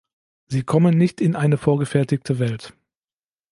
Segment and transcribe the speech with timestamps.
[0.47, 2.73] Sie kommen nicht in eine vorgefertigte Welt.